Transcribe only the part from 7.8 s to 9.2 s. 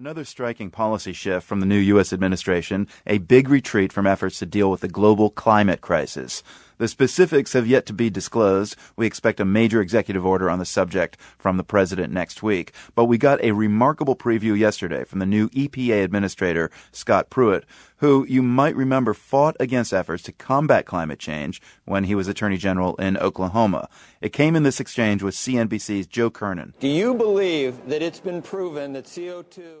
to be disclosed. We